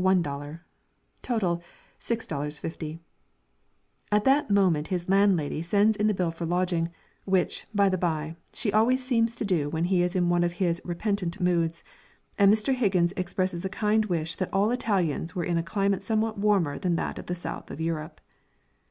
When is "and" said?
12.38-12.50